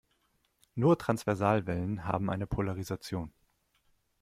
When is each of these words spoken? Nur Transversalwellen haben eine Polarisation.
Nur 0.73 0.97
Transversalwellen 0.97 2.05
haben 2.05 2.31
eine 2.31 2.47
Polarisation. 2.47 3.31